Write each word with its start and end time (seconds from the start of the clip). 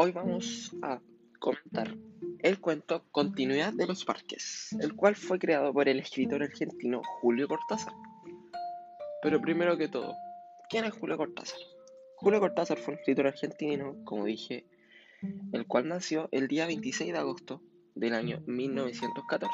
Hoy 0.00 0.12
vamos 0.12 0.76
a 0.80 1.00
comentar 1.40 1.92
el 2.44 2.60
cuento 2.60 3.02
Continuidad 3.10 3.72
de 3.72 3.84
los 3.84 4.04
Parques, 4.04 4.72
el 4.80 4.94
cual 4.94 5.16
fue 5.16 5.40
creado 5.40 5.72
por 5.72 5.88
el 5.88 5.98
escritor 5.98 6.40
argentino 6.40 7.02
Julio 7.20 7.48
Cortázar. 7.48 7.92
Pero 9.24 9.40
primero 9.40 9.76
que 9.76 9.88
todo, 9.88 10.14
¿quién 10.70 10.84
es 10.84 10.92
Julio 10.92 11.16
Cortázar? 11.16 11.58
Julio 12.14 12.38
Cortázar 12.38 12.78
fue 12.78 12.94
un 12.94 13.00
escritor 13.00 13.26
argentino, 13.26 13.96
como 14.04 14.24
dije, 14.24 14.66
el 15.52 15.66
cual 15.66 15.88
nació 15.88 16.28
el 16.30 16.46
día 16.46 16.66
26 16.66 17.12
de 17.12 17.18
agosto 17.18 17.60
del 17.96 18.14
año 18.14 18.40
1914 18.46 19.52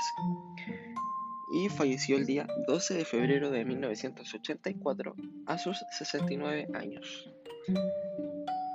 y 1.55 1.71
falleció 1.71 2.19
el 2.19 2.27
día 2.27 2.47
12 2.69 2.93
de 2.93 3.07
febrero 3.07 3.51
de 3.51 3.65
1984 3.65 5.15
a 5.47 5.57
sus 5.57 5.79
69 5.99 6.68
años. 6.75 7.31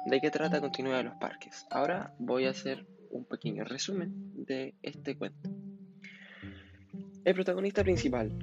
¿De 0.09 0.19
qué 0.21 0.31
trata 0.31 0.59
Continuidad 0.59 0.97
de 0.97 1.03
los 1.03 1.17
Parques? 1.17 1.67
Ahora 1.69 2.15
voy 2.17 2.45
a 2.45 2.49
hacer 2.49 2.87
un 3.11 3.25
pequeño 3.25 3.63
resumen 3.63 4.33
de 4.43 4.73
este 4.81 5.15
cuento. 5.15 5.51
El 7.23 7.35
protagonista 7.35 7.83
principal 7.83 8.35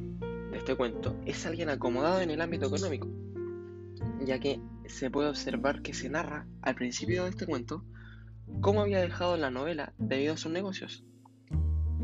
de 0.52 0.58
este 0.58 0.76
cuento 0.76 1.16
es 1.26 1.44
alguien 1.44 1.68
acomodado 1.68 2.20
en 2.20 2.30
el 2.30 2.40
ámbito 2.40 2.66
económico, 2.66 3.08
ya 4.24 4.38
que 4.38 4.60
se 4.86 5.10
puede 5.10 5.28
observar 5.28 5.82
que 5.82 5.92
se 5.92 6.08
narra 6.08 6.46
al 6.62 6.76
principio 6.76 7.24
de 7.24 7.30
este 7.30 7.46
cuento 7.46 7.84
cómo 8.60 8.82
había 8.82 9.00
dejado 9.00 9.36
la 9.36 9.50
novela 9.50 9.92
debido 9.98 10.34
a 10.34 10.36
sus 10.36 10.52
negocios 10.52 11.02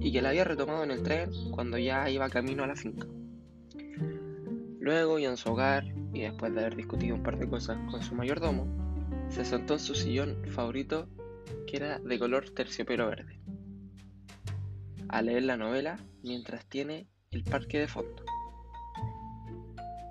y 0.00 0.10
que 0.10 0.22
la 0.22 0.30
había 0.30 0.42
retomado 0.42 0.82
en 0.82 0.90
el 0.90 1.04
tren 1.04 1.30
cuando 1.52 1.78
ya 1.78 2.10
iba 2.10 2.28
camino 2.30 2.64
a 2.64 2.66
la 2.66 2.74
finca. 2.74 3.06
Luego, 4.80 5.20
y 5.20 5.26
en 5.26 5.36
su 5.36 5.52
hogar, 5.52 5.84
y 6.12 6.22
después 6.22 6.52
de 6.52 6.62
haber 6.62 6.74
discutido 6.74 7.14
un 7.14 7.22
par 7.22 7.38
de 7.38 7.48
cosas 7.48 7.78
con 7.88 8.02
su 8.02 8.16
mayordomo, 8.16 8.82
se 9.32 9.46
sentó 9.46 9.74
en 9.74 9.80
su 9.80 9.94
sillón 9.94 10.44
favorito 10.50 11.08
que 11.66 11.78
era 11.78 11.98
de 11.98 12.18
color 12.18 12.50
terciopelo 12.50 13.06
verde, 13.06 13.40
a 15.08 15.22
leer 15.22 15.44
la 15.44 15.56
novela 15.56 15.98
mientras 16.22 16.66
tiene 16.66 17.08
el 17.30 17.42
parque 17.42 17.78
de 17.78 17.88
fondo. 17.88 18.22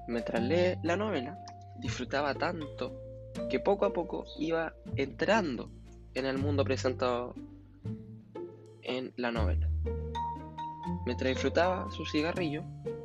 Mientras 0.08 0.42
lee 0.42 0.80
la 0.82 0.98
novela, 0.98 1.38
disfrutaba 1.80 2.34
tanto 2.34 3.00
que 3.50 3.60
poco 3.60 3.86
a 3.86 3.94
poco 3.94 4.26
iba 4.40 4.74
entrando 4.96 5.70
en 6.16 6.26
el 6.26 6.40
mundo 6.40 6.64
presentado 6.64 7.36
en 8.82 9.14
la 9.18 9.32
novela, 9.32 9.70
mientras 11.06 11.30
disfrutaba 11.30 11.92
su 11.92 12.06
cigarrillo 12.08 12.64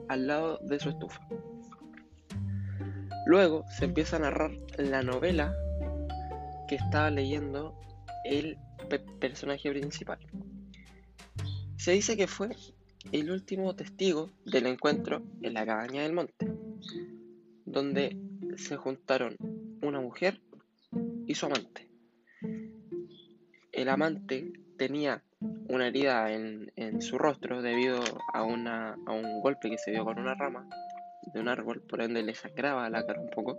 al 0.08 0.26
lado 0.26 0.58
de 0.62 0.80
su 0.80 0.88
estufa. 0.88 1.20
Luego 3.26 3.64
se 3.68 3.84
empieza 3.84 4.16
a 4.16 4.20
narrar 4.20 4.52
la 4.78 5.02
novela 5.02 5.54
que 6.66 6.76
estaba 6.76 7.10
leyendo 7.10 7.78
el 8.24 8.58
personaje 9.20 9.70
principal. 9.70 10.18
Se 11.76 11.92
dice 11.92 12.16
que 12.16 12.26
fue 12.26 12.50
el 13.12 13.30
último 13.30 13.74
testigo 13.76 14.30
del 14.44 14.66
encuentro 14.66 15.22
en 15.42 15.54
la 15.54 15.64
cabaña 15.64 16.02
del 16.02 16.12
monte, 16.12 16.46
donde 17.64 18.16
se 18.56 18.76
juntaron 18.76 19.36
una 19.82 20.00
mujer 20.00 20.40
y 21.26 21.34
su 21.34 21.46
amante. 21.46 21.88
El 23.72 23.88
amante 23.88 24.52
tenía 24.76 25.22
una 25.68 25.88
herida 25.88 26.32
en, 26.32 26.70
su 27.00 27.18
rostro 27.18 27.62
debido 27.62 28.02
a, 28.32 28.42
una, 28.42 28.96
a 29.06 29.12
un 29.12 29.40
golpe 29.40 29.70
que 29.70 29.78
se 29.78 29.90
dio 29.90 30.04
con 30.04 30.18
una 30.18 30.34
rama 30.34 30.68
de 31.32 31.40
un 31.40 31.48
árbol, 31.48 31.82
por 31.82 32.00
ende 32.00 32.22
le 32.22 32.34
sangraba 32.34 32.88
la 32.88 33.04
cara 33.04 33.20
un 33.20 33.30
poco 33.30 33.58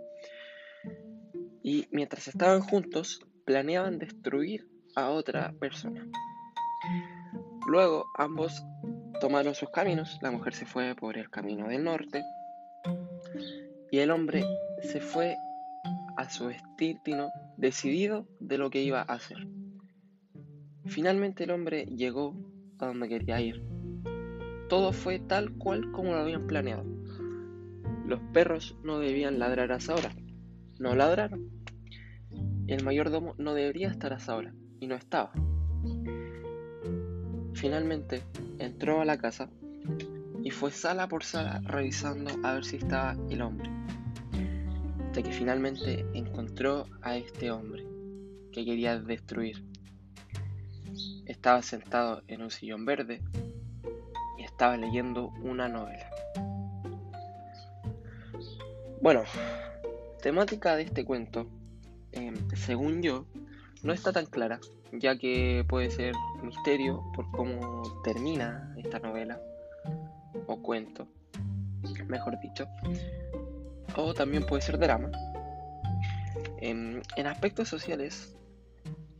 y 1.62 1.86
mientras 1.90 2.28
estaban 2.28 2.60
juntos 2.60 3.20
planeaban 3.44 3.98
destruir 3.98 4.68
a 4.94 5.10
otra 5.10 5.52
persona. 5.58 6.06
Luego 7.66 8.06
ambos 8.16 8.64
tomaron 9.20 9.54
sus 9.54 9.70
caminos, 9.70 10.18
la 10.22 10.30
mujer 10.30 10.54
se 10.54 10.66
fue 10.66 10.94
por 10.94 11.18
el 11.18 11.30
camino 11.30 11.68
del 11.68 11.84
norte 11.84 12.22
y 13.90 13.98
el 13.98 14.10
hombre 14.10 14.44
se 14.82 15.00
fue 15.00 15.36
a 16.16 16.28
su 16.28 16.48
destino 16.48 17.30
decidido 17.56 18.26
de 18.40 18.58
lo 18.58 18.70
que 18.70 18.82
iba 18.82 19.00
a 19.00 19.14
hacer. 19.14 19.46
Finalmente 20.86 21.44
el 21.44 21.50
hombre 21.50 21.84
llegó 21.84 22.34
a 22.78 22.86
donde 22.86 23.08
quería 23.08 23.40
ir. 23.40 23.62
Todo 24.68 24.92
fue 24.92 25.18
tal 25.18 25.52
cual 25.52 25.92
como 25.92 26.12
lo 26.12 26.20
habían 26.20 26.46
planeado. 26.46 26.84
Los 28.06 28.20
perros 28.32 28.76
no 28.82 28.98
debían 28.98 29.38
ladrar 29.38 29.72
a 29.72 29.76
esa 29.76 29.94
hora. 29.94 30.10
No 30.78 30.94
ladraron 30.94 31.58
el 32.68 32.84
mayordomo 32.84 33.34
no 33.38 33.54
debería 33.54 33.88
estar 33.88 34.12
a 34.12 34.16
esa 34.16 34.36
hora, 34.36 34.52
y 34.78 34.86
no 34.86 34.94
estaba. 34.94 35.32
Finalmente 37.54 38.22
entró 38.58 39.00
a 39.00 39.06
la 39.06 39.16
casa 39.16 39.48
y 40.44 40.50
fue 40.50 40.70
sala 40.70 41.08
por 41.08 41.24
sala 41.24 41.62
revisando 41.64 42.30
a 42.44 42.52
ver 42.52 42.66
si 42.66 42.76
estaba 42.76 43.16
el 43.30 43.40
hombre. 43.40 43.70
Hasta 45.06 45.22
que 45.22 45.32
finalmente 45.32 46.04
encontró 46.12 46.84
a 47.00 47.16
este 47.16 47.50
hombre 47.50 47.86
que 48.52 48.66
quería 48.66 49.00
destruir. 49.00 49.64
Estaba 51.24 51.62
sentado 51.62 52.22
en 52.28 52.42
un 52.42 52.50
sillón 52.50 52.84
verde 52.84 53.22
y 54.36 54.44
estaba 54.44 54.76
leyendo 54.76 55.32
una 55.42 55.68
novela. 55.68 56.10
Bueno, 59.00 59.22
temática 60.20 60.76
de 60.76 60.82
este 60.82 61.04
cuento 61.04 61.48
Em, 62.12 62.34
según 62.56 63.02
yo, 63.02 63.26
no 63.82 63.92
está 63.92 64.12
tan 64.12 64.26
clara, 64.26 64.60
ya 64.92 65.18
que 65.18 65.64
puede 65.68 65.90
ser 65.90 66.14
misterio 66.42 67.02
por 67.14 67.30
cómo 67.32 67.82
termina 68.02 68.74
esta 68.78 68.98
novela, 68.98 69.40
o 70.46 70.62
cuento, 70.62 71.06
mejor 72.06 72.40
dicho, 72.40 72.66
o 73.96 74.14
también 74.14 74.46
puede 74.46 74.62
ser 74.62 74.78
drama. 74.78 75.10
En, 76.60 77.02
en 77.16 77.26
aspectos 77.26 77.68
sociales, 77.68 78.34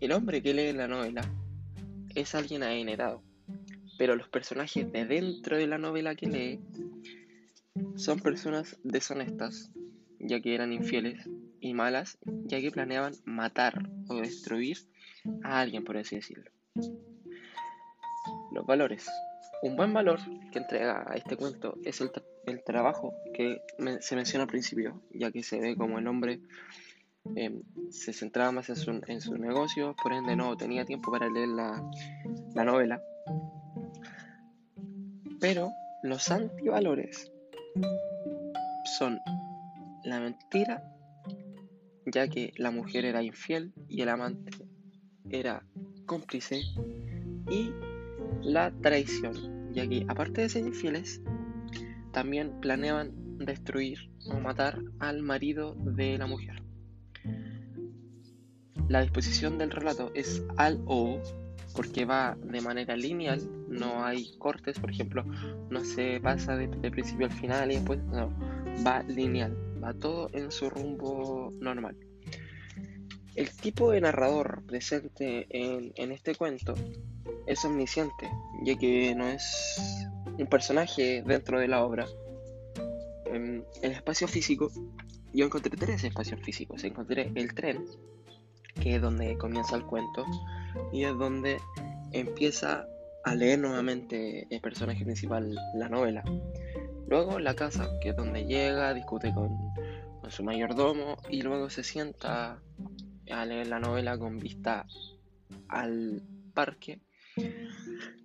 el 0.01 0.13
hombre 0.13 0.43
que 0.43 0.55
lee 0.55 0.73
la 0.73 0.89
novela 0.89 1.21
es 2.15 2.35
alguien 2.35 2.63
adinerado, 2.63 3.23
pero 3.99 4.17
los 4.17 4.29
personajes 4.29 4.91
de 4.91 5.05
dentro 5.05 5.57
de 5.57 5.67
la 5.67 5.79
novela 5.79 6.15
que 6.15 6.27
lee 6.27 6.61
son 7.97 8.19
personas 8.21 8.79
deshonestas, 8.83 9.71
ya 10.21 10.41
que 10.41 10.55
eran 10.55 10.73
infieles 10.73 11.29
y 11.61 11.75
malas, 11.75 12.19
ya 12.45 12.61
que 12.61 12.71
planeaban 12.71 13.15
matar 13.25 13.89
o 14.09 14.17
destruir 14.17 14.79
a 15.43 15.61
alguien, 15.61 15.85
por 15.85 15.97
así 15.97 16.17
decirlo. 16.17 16.51
Los 18.53 18.67
valores. 18.67 19.09
Un 19.63 19.77
buen 19.77 19.93
valor 19.93 20.21
que 20.53 20.59
entrega 20.59 21.05
a 21.09 21.17
este 21.17 21.37
cuento 21.37 21.77
es 21.85 22.01
el, 22.01 22.11
trabajo 22.65 23.13
que 23.35 23.61
se 24.01 24.17
menciona 24.17 24.45
al 24.45 24.49
principio, 24.49 25.03
ya 25.11 25.31
que 25.31 25.43
se 25.43 25.61
ve 25.61 25.77
como 25.77 25.99
el 25.99 26.07
hombre 26.07 26.41
em, 27.35 27.63
se 27.91 28.13
centraba 28.13 28.53
más 28.53 28.69
en 28.71 28.77
su, 28.77 29.03
en 29.07 29.21
su, 29.21 29.37
negocio, 29.37 29.95
por 30.03 30.13
ende 30.13 30.37
no 30.37 30.57
tenía 30.57 30.85
tiempo 30.85 31.11
para 31.11 31.29
leer 31.29 31.49
la, 31.49 31.83
la 32.55 32.65
novela. 32.65 33.03
Pero 35.41 35.73
los 36.03 36.31
antivalores 36.31 37.31
son 38.99 39.21
la 40.05 40.21
mentira 40.21 40.83
ya 42.13 42.29
que 42.29 42.53
la 42.57 42.71
mujer 42.71 43.05
era 43.05 43.23
infiel 43.23 43.73
y 43.89 44.03
el 44.03 44.09
amante 44.09 44.51
era 45.31 45.65
cómplice, 46.07 46.63
y 47.51 47.71
la 48.43 48.73
traición, 48.81 49.73
ya 49.73 49.87
que 49.87 50.07
aparte 50.09 50.43
de 50.43 50.49
ser 50.49 50.67
infieles, 50.67 51.21
también 52.13 52.61
planeaban 52.61 53.13
destruir 53.39 54.11
o 54.31 54.41
matar 54.41 54.81
al 54.99 55.23
marido 55.23 55.75
de 55.75 56.17
la 56.19 56.27
mujer. 56.27 56.63
La 58.89 59.03
disposición 59.03 59.59
del 59.59 59.71
relato 59.71 60.11
es 60.15 60.43
al 60.57 60.83
o 60.87 61.21
porque 61.77 62.07
va 62.07 62.37
de 62.43 62.61
manera 62.63 62.97
lineal, 62.97 63.41
no 63.69 64.03
hay 64.05 64.35
cortes, 64.39 64.81
por 64.81 64.91
ejemplo, 64.91 65.25
no 65.71 65.85
se 65.85 66.19
pasa 66.21 66.57
de, 66.57 66.91
principio 66.91 67.27
al 67.27 67.33
final 67.33 67.71
y 67.71 67.75
después, 67.75 68.03
no, 68.05 68.33
va 68.85 69.03
lineal, 69.03 69.55
va 69.83 69.95
todo 69.95 70.29
en 70.33 70.51
su 70.51 70.69
rumbo 70.71 71.53
normal. 71.61 71.97
El 73.35 73.51
tipo 73.51 73.93
de 73.93 74.01
narrador 74.01 74.65
presente 74.67 75.47
en, 75.51 76.13
este 76.13 76.35
cuento 76.35 76.75
es 77.47 77.65
omnisciente, 77.65 78.29
ya 78.65 78.77
que 78.77 79.15
no 79.15 79.29
es 79.29 80.07
un 80.39 80.47
personaje 80.49 81.23
dentro 81.25 81.61
de 81.61 81.69
la 81.69 81.85
obra. 81.85 82.07
En 83.27 83.65
el 83.83 83.93
espacio 83.93 84.27
físico, 84.27 84.73
yo 85.33 85.45
encontré 85.45 85.77
tres 85.77 86.03
espacios 86.03 86.41
físicos. 86.41 86.83
Encontré 86.83 87.31
el 87.35 87.55
tren, 87.55 87.85
que 88.81 88.97
es 88.97 89.03
donde 89.03 89.39
comienza 89.39 89.77
el 89.77 89.85
cuento, 89.85 90.25
y 90.93 91.05
es 91.05 91.17
donde 91.17 91.59
empieza 92.13 92.87
a 93.25 93.35
leer 93.35 93.61
nuevamente 93.61 94.47
el 94.51 94.61
personaje 94.61 95.05
principal 95.05 95.57
la 95.75 95.89
novela. 95.89 96.25
Luego 97.09 97.39
la 97.39 97.55
casa, 97.55 97.89
que 98.03 98.11
es 98.11 98.17
donde 98.17 98.45
llega, 98.45 98.93
discute 98.93 99.33
con, 99.33 99.49
su 100.29 100.45
mayordomo 100.45 101.17
y 101.31 101.41
luego 101.41 101.71
se 101.71 101.83
sienta 101.83 102.61
a 103.31 103.47
leer 103.47 103.69
la 103.69 103.81
novela 103.81 104.19
con 104.19 104.39
vista 104.39 104.87
al 105.69 106.23
parque 106.53 107.01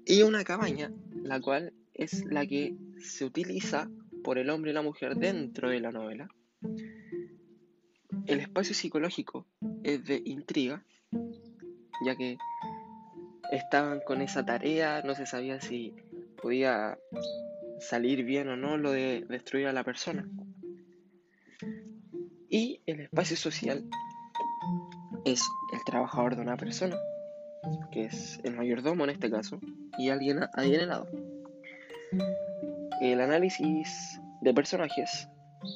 y 0.06 0.22
una 0.24 0.44
cabaña, 0.44 0.92
la 1.24 1.40
cual 1.40 1.72
es 1.94 2.26
la 2.26 2.46
que 2.46 2.76
se 3.00 3.24
utiliza 3.24 3.90
por 4.22 4.38
el 4.38 4.50
hombre 4.50 4.72
y 4.72 4.74
la 4.74 4.82
mujer 4.82 5.16
dentro 5.16 5.70
de 5.70 5.80
la 5.80 5.94
novela. 5.94 6.28
El 8.26 8.42
espacio 8.42 8.76
psicológico 8.76 9.46
es 9.84 10.04
de 10.04 10.22
intriga, 10.26 10.84
ya 12.06 12.18
que 12.18 12.38
estaban 13.54 14.02
con 14.02 14.22
esa 14.22 14.46
tarea, 14.46 15.02
no 15.04 15.16
se 15.16 15.26
sabía 15.26 15.62
si 15.62 15.94
podía 16.42 16.98
salir 17.84 18.24
bien 18.24 18.50
o 18.50 18.56
no 18.56 18.78
lo 18.78 18.92
de 18.92 19.26
destruir 19.30 19.68
a 19.68 19.74
la 19.74 19.84
persona. 19.84 20.28
Y 22.50 22.82
el 22.86 23.02
espacio 23.02 23.36
social 23.36 23.84
es 25.26 25.42
el 25.74 25.80
trabajador 25.86 26.36
de 26.36 26.42
una 26.42 26.58
persona, 26.58 26.96
que 27.92 28.06
es 28.06 28.40
el 28.44 28.56
mayordomo 28.56 29.04
en 29.04 29.12
este 29.12 29.30
caso, 29.30 29.60
y 29.98 30.10
alguien 30.10 30.40
adinerado. 30.54 31.08
El 33.02 33.22
análisis 33.22 34.20
de 34.42 34.54
personajes, 34.54 35.28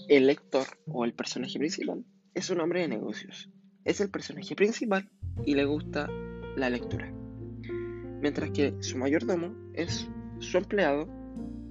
el 0.07 0.27
lector 0.27 0.67
o 0.87 1.05
el 1.05 1.13
personaje 1.13 1.57
principal 1.57 2.05
es 2.33 2.49
un 2.49 2.61
hombre 2.61 2.81
de 2.81 2.87
negocios. 2.87 3.49
Es 3.83 4.01
el 4.01 4.11
personaje 4.11 4.55
principal 4.55 5.09
y 5.45 5.55
le 5.55 5.65
gusta 5.65 6.07
la 6.55 6.69
lectura. 6.69 7.11
Mientras 8.21 8.51
que 8.51 8.75
su 8.81 8.97
mayordomo 8.97 9.55
es 9.73 10.07
su 10.39 10.57
empleado, 10.57 11.07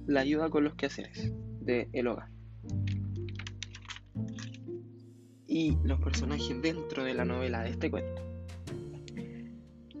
la 0.07 0.21
ayuda 0.21 0.49
con 0.49 0.63
los 0.63 0.73
quehaceres 0.75 1.31
del 1.61 1.89
el 1.93 2.07
hogar. 2.07 2.29
Y 5.45 5.77
los 5.83 5.99
personajes 5.99 6.61
dentro 6.61 7.03
de 7.03 7.13
la 7.13 7.25
novela 7.25 7.61
de 7.61 7.71
este 7.71 7.91
cuento. 7.91 8.21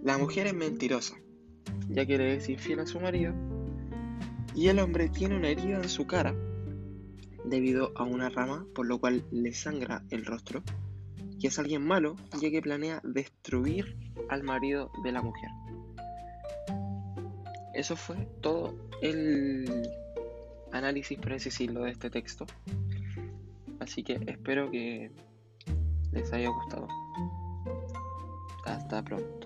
La 0.01 0.17
mujer 0.17 0.47
es 0.47 0.53
mentirosa, 0.53 1.15
ya 1.89 2.05
que 2.05 2.17
le 2.17 2.35
es 2.35 2.47
infiel 2.49 2.79
a 2.79 2.87
su 2.87 2.99
marido, 2.99 3.33
y 4.55 4.69
el 4.69 4.79
hombre 4.79 5.09
tiene 5.09 5.35
una 5.35 5.49
herida 5.49 5.77
en 5.77 5.89
su 5.89 6.07
cara 6.07 6.33
debido 7.43 7.91
a 7.95 8.03
una 8.03 8.29
rama, 8.29 8.65
por 8.73 8.87
lo 8.87 8.99
cual 8.99 9.25
le 9.31 9.53
sangra 9.53 10.03
el 10.09 10.25
rostro, 10.25 10.63
y 11.37 11.47
es 11.47 11.59
alguien 11.59 11.85
malo, 11.85 12.15
ya 12.41 12.49
que 12.49 12.61
planea 12.61 13.01
destruir 13.03 13.97
al 14.29 14.43
marido 14.43 14.91
de 15.03 15.11
la 15.11 15.21
mujer. 15.21 15.49
Eso 17.77 17.95
fue 17.95 18.15
todo 18.41 18.73
el 19.03 19.87
análisis, 20.71 21.15
por 21.19 21.39
decirlo, 21.39 21.83
de 21.83 21.91
este 21.91 22.09
texto. 22.09 22.47
Así 23.79 24.01
que 24.01 24.13
espero 24.25 24.71
que 24.71 25.11
les 26.11 26.33
haya 26.33 26.49
gustado. 26.49 26.87
Hasta 28.65 29.03
pronto. 29.03 29.36